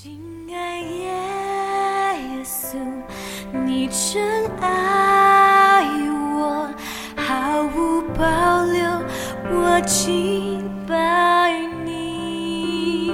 [0.00, 0.16] 亲
[0.54, 1.10] 爱耶
[2.44, 2.76] 稣，
[3.66, 5.82] 你真爱
[6.38, 6.70] 我，
[7.16, 8.88] 毫无保留，
[9.50, 11.52] 我敬拜
[11.84, 13.08] 你，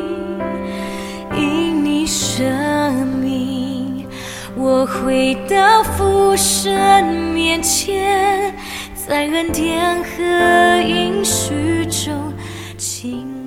[1.35, 4.07] 因你生命，
[4.55, 8.55] 我回到父神面前，
[8.95, 12.31] 在恩典和应许中
[12.77, 13.44] 亲。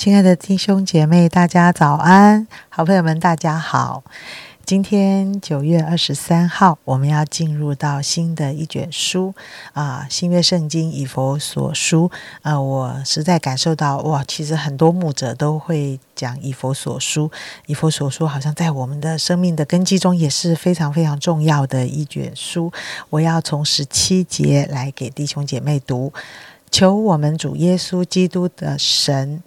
[0.00, 2.48] 亲爱的弟兄姐妹，大家早安！
[2.70, 4.02] 好朋友们，大家好。
[4.64, 9.34] 今天九月二十三号，我们要进入到新的一卷书
[9.74, 12.10] 啊，新约圣经以佛所书。
[12.40, 17.30] 啊，我实在感受到哇，其实很多牧者都会讲以佛所书，
[17.66, 22.72] 以佛所书好像在我们的生命的根基中也是非常非常重要的一卷书。
[23.10, 26.10] 我要从十七节来给弟兄姐妹读，
[26.70, 29.42] 求我们主耶稣基督的神。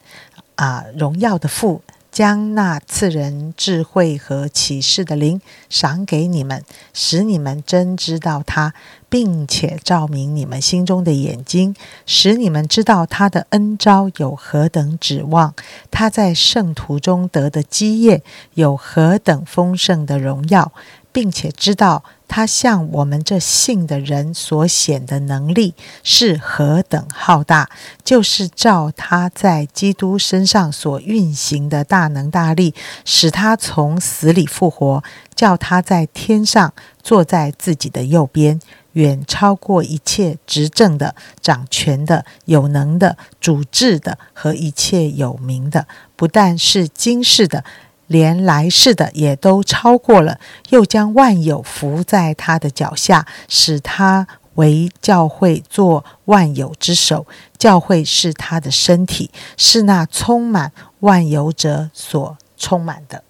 [0.55, 1.81] 啊，荣耀的父
[2.12, 8.75] 将那赐人智慧和启示的灵赏给你们，使你们真知道他，
[9.09, 15.55] 并且照明你们心中的眼睛，使你们知道他的恩招有何等指望，
[15.89, 18.22] 他在圣徒中得的基业
[18.53, 20.72] 有何等丰盛的荣耀，
[21.14, 22.03] 并且知道。
[22.25, 27.70] 他向我们这信的人所显的能力是何等浩大，
[28.03, 32.73] 就是照他在基督身上所运行的大能大力，
[33.05, 35.03] 使他从死里复活，
[35.36, 38.59] 叫他在天上坐在自己的右边，
[38.94, 47.64] 远超过一切执政的、掌权的、有能的、主治的和一切有名的，不但是今世的。
[48.07, 57.25] 连来世的也都超过了，又将万有伏在他的脚下，使他为教会做万有之首。
[57.57, 63.23] 教会是他的身体，是那充满万有者所充满的。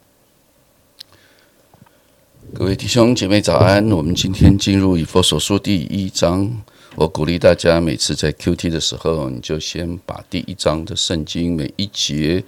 [2.53, 3.89] 各位弟兄姐妹早安！
[3.91, 6.51] 我们今天进入以佛所说第一章。
[6.95, 12.43] 我鼓励大家每次在 Q T 的时候，你就先把第一章的圣经每一节。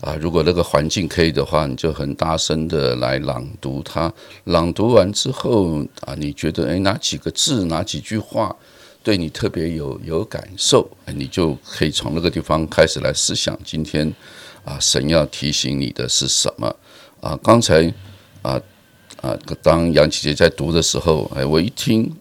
[0.00, 4.12] 啊，如果那个环境可以的话，你就很大声的来朗读它。
[4.44, 8.54] 朗读完之后，啊，你觉得诶哪几个字、哪几句话
[9.02, 14.14] 对你特别有有感受，你就可以从那个地方开始来思想今天
[14.64, 16.72] 啊，神要提醒你的是什么？
[17.20, 17.92] 啊，刚才
[18.42, 18.60] 啊
[19.20, 22.14] 啊，当杨姐姐在读的时候，哎，我一听。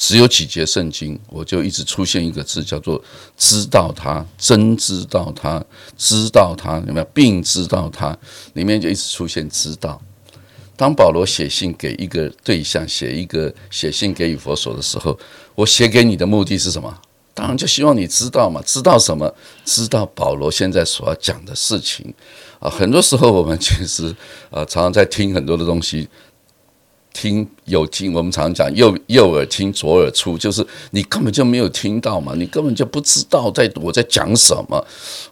[0.00, 3.00] 只有几节圣经，我就一直出现一个字，叫做
[3.36, 5.62] “知道他，真知道他，
[5.98, 8.16] 知道他有没有，并知道他”，
[8.54, 10.00] 里面就一直出现“知道”。
[10.74, 15.16] 当保罗写信给一个对象，写一个写信给以佛所的时候，
[15.54, 16.98] 我写给你的目的是什么？
[17.34, 19.30] 当然就希望你知道嘛，知道什么？
[19.66, 22.12] 知道保罗现在所要讲的事情
[22.58, 22.70] 啊。
[22.70, 24.06] 很多时候我们其实
[24.50, 26.08] 啊，常常在听很多的东西。
[27.12, 34.84] 听有听，我们常讲右右耳听左耳出，就是你根本就没有听到嘛，你根本就不知道在我在讲什么。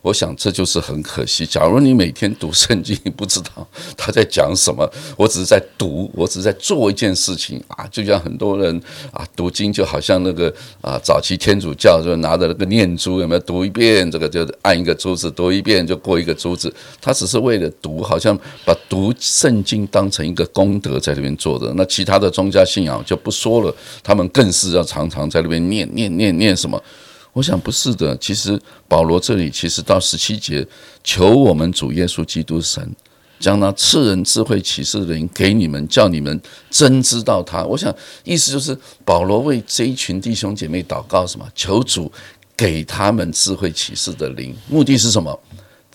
[0.02, 1.46] 我想这就是很可惜。
[1.46, 7.86] 假如你每天读圣经，你不知道 他在讲什么，我只是在读，我只是在做一件事情啊。
[7.90, 8.80] 就像很多人
[9.12, 16.72] 啊，读经就好像那个啊，早期天主教就拿着那个念珠，有没有读一遍这个就按一个珠子，读一遍就过一个珠子。
[17.00, 21.67] 他只是为了读，好像把读圣经当成一个功德在这边做的。
[21.76, 26.82] 那其他的宗教信仰就不说了，他们更是要常常在那边念念念念什么？
[27.32, 28.16] 我想不是的。
[28.16, 30.66] 其实保罗这里其实到十七节，
[31.04, 32.90] 求我们主耶稣基督神
[33.38, 36.40] 将那赐人智慧启示的灵给你们，叫你们
[36.70, 37.62] 真知道他。
[37.64, 41.46] 我想意思就是保罗为这一群弟兄姐妹祷告什么？
[41.54, 42.10] 求主
[42.56, 45.38] 给他们智慧启示的灵，目的是什么？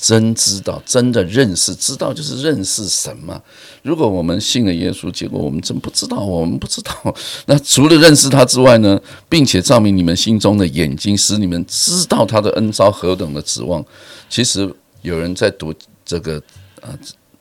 [0.04, 3.42] 真知道，真的认识，知道就是认识什么。
[3.84, 6.94] 如果我们信了耶稣，结果我们真不知道，我们不知道。
[7.48, 9.00] 那除了认识他之外呢，
[9.30, 13.82] 并且照明你们心中的眼睛，使你们知道他的恩招何等的指望。
[14.30, 14.70] 其实
[15.04, 16.36] 有人在读这个
[16.82, 16.90] 啊。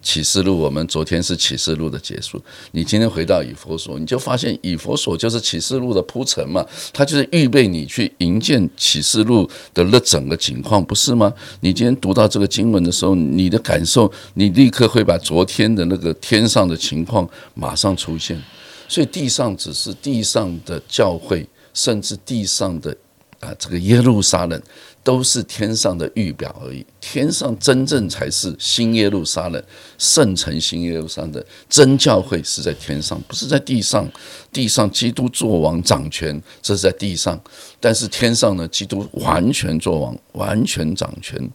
[0.02, 2.42] 启示录，我们昨天是启示录的结束。
[2.72, 11.32] 你今天回到以佛所，你就发现以佛所就是启示录的铺陈嘛，它就是预备你去迎接启示录的那整个情况，不是吗？
[11.60, 18.42] 你今天读到这个经文的时候，你的感受，你立刻会把昨天的那个天上的情况马上出现。
[18.88, 22.94] 所以地上只是地上的教会，甚至地上的
[23.42, 24.58] 啊这个耶路撒冷。
[25.04, 29.60] 都是天上的预表而已，天上真正才是新耶路撒冷，
[29.98, 34.08] 圣城新耶路撒冷真教会是在天上，不是在地上。
[34.52, 37.36] 地上基督作王掌权，这是在地上；
[37.80, 41.50] 但是天上呢，基督完全作王，完全掌权。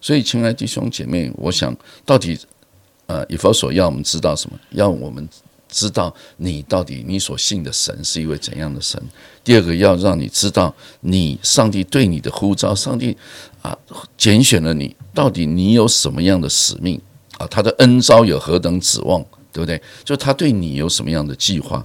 [0.00, 2.38] 所以，亲爱弟兄姐妹，我想到底
[3.06, 4.56] 呃，以佛所要我们知道什么？
[4.70, 5.28] 要我们
[5.72, 9.02] 知道你到底你所信的神是一位怎样的神。
[9.42, 13.16] 第二个，要让你知道你上帝对你的呼召，上帝
[13.62, 13.76] 啊
[14.16, 17.00] 拣选了你，到底你有什么样的使命
[17.38, 17.46] 啊？
[17.48, 19.20] 他的恩招有何等指望，
[19.52, 19.82] 对不对？
[20.04, 21.84] 就他对你有什么样的计划？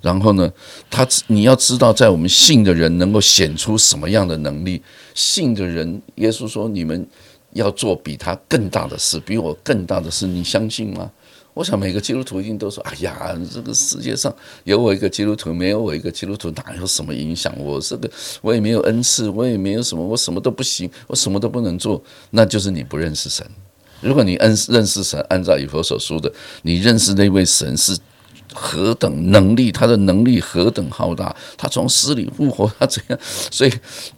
[0.00, 0.50] 然后呢，
[0.88, 4.80] 他你要知道，在我们信的人能够显出什么样的能力？
[5.14, 7.06] 信的人，耶稣说：“你们
[7.54, 11.10] 要做比他更大的事，比我更大的事。”你相信吗？
[11.56, 14.30] 我想每个基督徒一定都说：“哎呀，这个世界上
[14.64, 17.50] 有我一个基督徒，没有我一个基督徒，哪有什么影响？
[17.58, 18.10] 我这个
[18.42, 22.02] 我也没有恩赐，我也没有什么，我什么都不行，我什么都不能做。
[22.28, 23.46] 那就是你不认识神。
[24.02, 26.30] 如果你认认识神，按照以佛所说的，
[26.60, 27.96] 你认识那位神是。”
[28.58, 33.18] 何等能力，他的能力何等浩大，他从死里复活，他怎样？
[33.50, 33.72] 所以，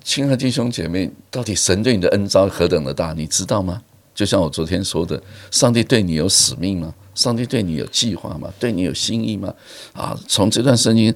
[0.04, 3.82] 亲爱的弟兄姐妹，到底神对你的恩招何等的大，你知道吗？
[4.14, 5.20] 就像我昨天说的，
[5.50, 6.94] 上帝对你有使命吗？
[7.18, 8.48] 上帝对你有计划吗？
[8.60, 9.52] 对你有心意吗？
[9.92, 11.12] 啊，从这段圣经，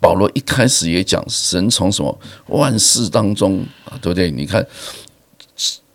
[0.00, 2.16] 保罗一开始也讲，神从什么
[2.46, 4.30] 万事当中啊，对不对？
[4.30, 4.64] 你看。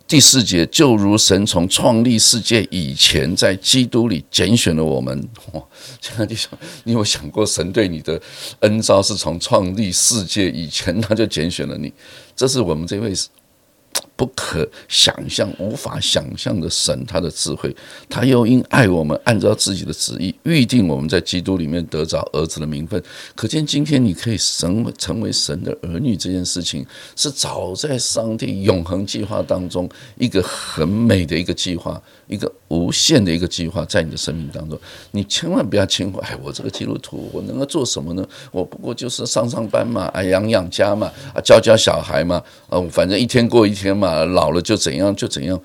[0.06, 5.28] 第四节，就如神从创立世界以前，在基督里拣选了我们。
[5.52, 5.62] 哇，
[6.00, 6.50] 亲爱的弟兄，
[6.82, 8.20] 你有想过神对你的
[8.58, 11.92] 恩召是从创立世界以前他就拣选了你？
[12.34, 13.14] 这是我们这位。
[14.20, 17.74] 不可想象、无法想象的神，他的智慧，
[18.06, 23.02] 他又因爱我们，按照自己的旨意预定我们在基督里面得着儿子的名分。
[23.34, 26.84] 可见今天你可以神成为神的儿女这件事情，
[27.16, 29.88] 是早在上帝永恒计划当中
[30.18, 31.98] 一个很美的一个计划。
[32.30, 34.78] 一个无限的一个计划在你的生命当中，
[35.10, 36.20] 你千万不要轻忽。
[36.20, 38.24] 哎，我这个基督徒，我能够做什么呢？
[38.52, 45.60] 我不过就是上上班嘛，啊，养养家嘛，啊，教教小孩嘛，啊，反正一天过一天嘛，老了就怎样就怎样。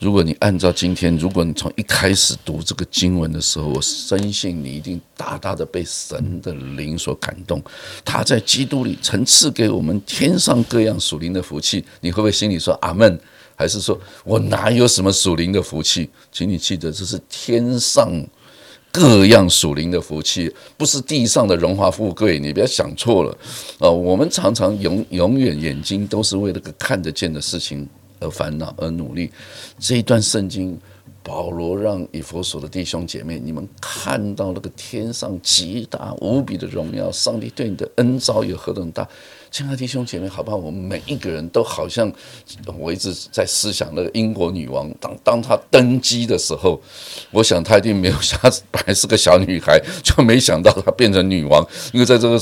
[0.00, 7.62] 如果你按照今天，如果你从一开始读这个经文的时候，我深信你一定大大的被神的灵所感动。
[8.04, 13.18] 他在基督里曾赐给我们天上各样属灵的福气，你会不会心里说阿门？
[13.56, 16.10] 还是说我哪有什么属灵的福气？
[16.32, 18.10] 请你记得，这是天上
[18.94, 22.38] 各样属灵的福气，不是地上的荣华富贵。
[22.38, 23.36] 你不要想错了
[23.80, 23.90] 啊！
[23.90, 27.88] 我们常常永永远眼睛都是为那个看得见的事情
[28.20, 29.32] 而烦恼而努力。
[29.80, 30.78] 这一段圣经，
[31.24, 39.08] 保罗让以佛所的弟兄姐妹，你们看到那个天上极大无比的荣耀，上帝对你的恩召有何等大。
[39.50, 40.56] 亲爱的弟兄姐妹，好不好？
[40.58, 42.12] 我们每一个人都好像，
[42.78, 46.78] 我一直在思想那个英国女王，当当她登基的时候，
[47.30, 48.38] 我想她一定没有想，
[48.70, 51.66] 本来是个小女孩，就没想到她变成女王。
[51.94, 52.38] 因为在这个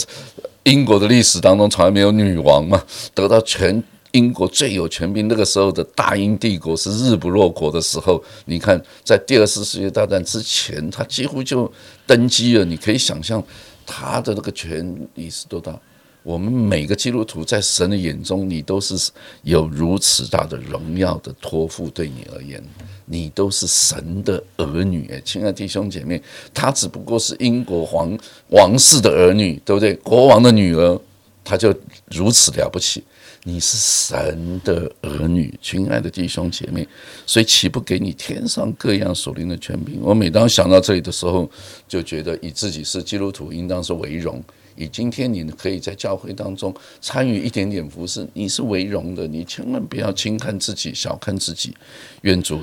[0.65, 2.83] 英国的历史当中，从来没有女王嘛，
[3.15, 3.81] 得到全
[4.13, 5.29] 英国最有权柄。
[5.29, 11.71] 那个时候的大英帝国是日不落国的时候，你看，在第二次世界大战之前，他几乎就
[12.07, 12.65] 登基了。
[12.65, 13.43] 你可以想象
[13.87, 15.79] 他的那个权力是多大。
[16.23, 19.11] 我们每个基督徒在神的眼中，你都是
[19.43, 21.91] 有如此大的荣耀的托付。
[21.91, 22.63] 对你而言，
[23.07, 25.11] 你都是神的儿女。
[25.13, 26.23] 哎，亲爱的弟兄姐妹，
[26.55, 28.17] 他只不过是英国皇
[28.51, 29.95] 王室的儿女，对不对？
[29.97, 31.01] 国王的女儿，
[31.43, 31.75] 他就
[32.07, 33.03] 如此了不起。
[33.45, 36.87] 你是神的儿女，亲爱的弟兄姐妹，
[37.27, 39.99] 所以岂不给你天上各样属灵的权柄？
[40.01, 41.51] 我每当想到这里的时候，
[41.89, 44.43] 就觉得以自己是基督徒，应当是为荣。
[44.77, 49.27] 以今天你可以在教会当中参与一点点服饰，你是为荣的。
[49.27, 51.77] 你千万不要轻看自己，小看自己。
[52.21, 52.61] 愿主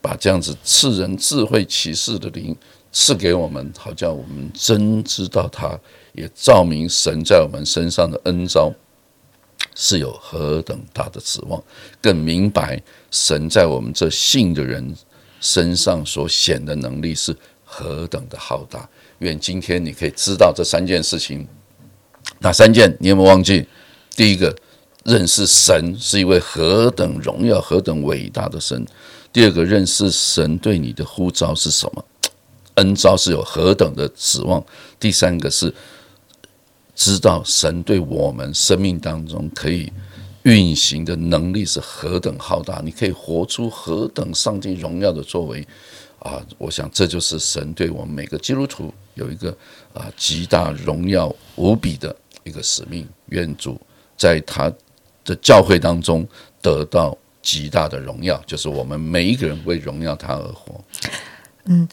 [0.00, 2.56] 把这样子赐人智慧启示的灵
[2.92, 5.76] 赐给我们，好叫我们真知道他，
[6.12, 8.72] 也照明神在我们身上的恩招
[9.74, 11.62] 是有何等大的指望，
[12.00, 14.94] 更明白神在我们这信的人
[15.40, 17.34] 身上所显的能力是
[17.64, 18.88] 何等的浩大。
[19.18, 21.46] 愿今天你可以知道这三件事情，
[22.38, 22.96] 哪三件？
[22.98, 23.66] 你有没有忘记？
[24.16, 24.54] 第一个，
[25.04, 28.82] 认识神是一位何等荣耀、何等伟大的神；
[29.32, 32.04] 第二个，认识神对你的呼召是什么，
[32.74, 34.62] 恩召是有何等的指望；
[34.98, 35.72] 第三个是
[37.00, 39.90] 知道神对我们生命当中可以
[40.42, 45.66] 运行的能力是何等浩大，你可以活出何等上帝荣耀的作为。
[46.18, 49.50] 啊，我想这就是神对我们每个基督徒有一个
[49.94, 52.14] 啊极大荣耀无比的
[52.44, 53.08] 一个使命。
[53.30, 53.80] 愿主
[54.18, 54.70] 在他
[55.24, 56.28] 的教会当中
[56.60, 60.78] 得到极大的荣耀，就是我们每一个人为荣耀他而活。
[61.64, 61.88] 嗯，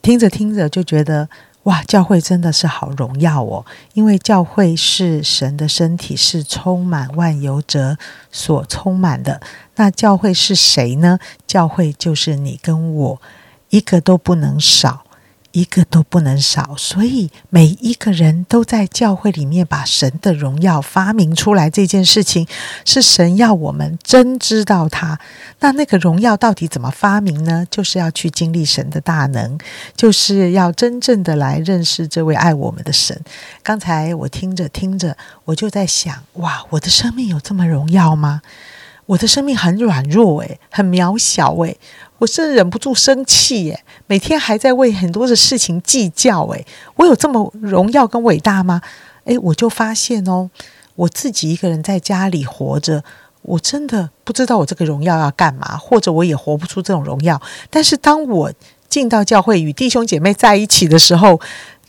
[0.00, 1.28] 听着听着就觉得
[1.66, 3.64] 哇，教会真的是好荣耀哦！
[3.94, 7.96] 因为教会是神的身体，是充满万有者
[8.32, 9.40] 所充满的。
[9.76, 11.18] 那教会是谁呢？
[11.46, 13.20] 教会就是你跟我。
[13.70, 15.05] 一个都不能少。
[15.56, 21.70] 一个都不能少，所以每一个人都在教会里面把神的荣耀发明出来。
[21.70, 22.46] 这件事情
[22.84, 25.18] 是神要我们真知道他。
[25.60, 27.66] 那那个荣耀到底怎么发明呢？
[27.70, 29.58] 就是要去经历神的大能，
[29.96, 33.18] 就是要真正的来认识这位爱我们的神。
[33.62, 38.42] 刚才我听着听着，我就在想：哇，我的生命有这么荣耀吗？
[39.06, 41.76] 我的生命很软弱，诶，很渺小，诶。
[42.18, 48.80] 我是忍不住生气，耶，每天还在为很多的事情计较，诶，我有这么荣耀跟伟大吗？
[49.24, 50.50] 诶，我就发现哦，
[50.94, 53.04] 我自己一个人在家里活着，
[53.42, 57.40] 我真的不知道我这个荣耀要干嘛，或者我也活不出这种荣耀。
[57.68, 58.52] 但是当我
[58.88, 61.38] 进到教会与弟兄姐妹在一起的时候，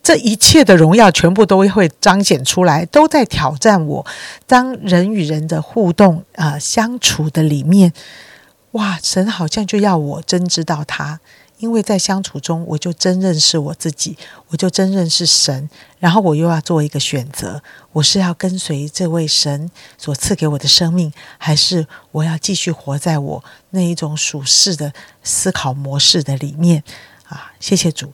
[0.07, 4.05] 这一切的荣耀全部都会彰显出来，都在挑战我。
[4.45, 7.91] 当人与人的互动啊相处的里面。
[8.71, 11.19] 哇，神好像就要我真知道他，
[11.57, 17.61] 因为在相处中，我就真认识我自己，我就真认识神，然后我又要做一个选择：
[17.91, 26.81] 我是要跟随这位神所赐给我的生命，还是我要继续活在我那一种属世的思考模式的里面？
[27.25, 28.13] 啊，谢谢主，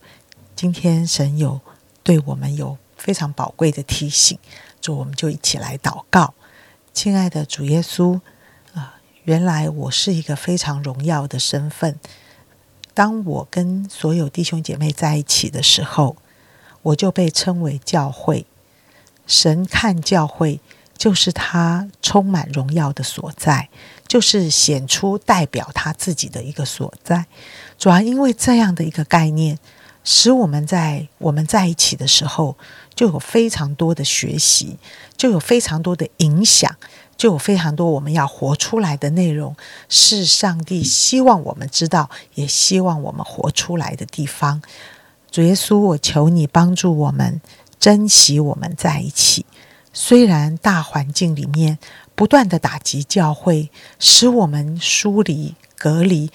[0.56, 1.62] 今天神有
[2.04, 4.38] 对我们有非常宝贵的提醒，
[4.82, 6.34] 主，我们就一起来祷告，
[6.94, 8.20] 亲爱的主耶稣
[8.74, 9.00] 啊。
[9.24, 11.98] 原来我是一个非常荣耀的身份。
[12.94, 16.18] 当我跟所有弟兄姐妹在一起的时候，
[16.82, 18.46] 我就被称为教会。
[19.26, 20.60] 神看教会，
[20.98, 23.70] 就是他充满荣耀的所在，
[24.06, 27.26] 就是显出代表他自己的一个所在。
[27.80, 29.58] 主要因为这样的一个概念，
[30.04, 32.58] 使我们在我们在一起的时候，
[32.94, 34.78] 就有非常多的学习，
[35.16, 36.76] 就有非常多的影响。
[37.16, 39.56] 就有非常多我们要活出来的内容，
[39.88, 44.62] 是上帝希望我们知道，也希望我们活出来的地方。
[45.30, 47.40] 主耶稣，我求你帮助我们
[47.80, 49.46] 珍惜我们在一起。
[49.94, 51.78] 虽然大环境里面
[52.16, 53.70] 不断的打击教会，
[54.00, 56.32] 使我们疏离隔离，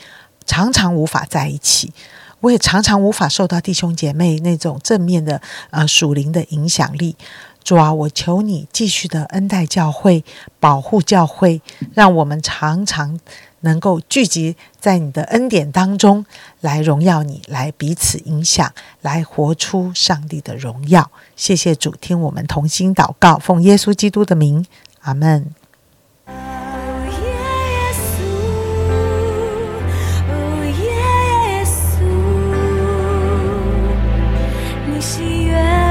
[0.46, 1.92] 常常无法在一起。
[2.40, 5.40] 我也常常无法受到弟兄姐妹那种正面的
[5.71, 7.16] 呃属灵的影响力。
[7.64, 10.25] 主啊，我求你继续的恩待教会，
[10.59, 11.61] 保护教会，
[11.92, 13.21] 让我们常常
[13.61, 16.25] 能够聚集在你的恩典当中，
[16.62, 21.11] 来荣耀你，来彼此影响，来活出上帝的荣耀。
[21.37, 24.64] 谢谢主，听我们同心祷告，奉耶稣基督的名，
[25.00, 25.52] 阿门。
[35.58, 35.88] 去